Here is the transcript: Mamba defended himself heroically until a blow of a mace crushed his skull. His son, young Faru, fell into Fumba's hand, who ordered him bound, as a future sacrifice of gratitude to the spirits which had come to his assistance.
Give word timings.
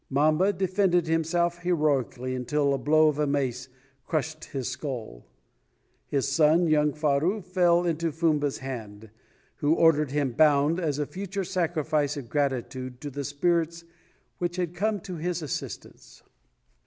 Mamba 0.09 0.51
defended 0.51 1.05
himself 1.05 1.59
heroically 1.59 2.33
until 2.33 2.73
a 2.73 2.79
blow 2.79 3.07
of 3.07 3.19
a 3.19 3.27
mace 3.27 3.69
crushed 4.07 4.45
his 4.45 4.67
skull. 4.67 5.27
His 6.07 6.27
son, 6.27 6.65
young 6.65 6.91
Faru, 6.91 7.39
fell 7.43 7.85
into 7.85 8.11
Fumba's 8.11 8.57
hand, 8.57 9.11
who 9.57 9.75
ordered 9.75 10.09
him 10.09 10.31
bound, 10.31 10.79
as 10.79 10.97
a 10.97 11.05
future 11.05 11.43
sacrifice 11.43 12.17
of 12.17 12.29
gratitude 12.29 12.99
to 13.01 13.11
the 13.11 13.23
spirits 13.23 13.83
which 14.39 14.55
had 14.55 14.73
come 14.73 14.99
to 15.01 15.17
his 15.17 15.43
assistance. 15.43 16.23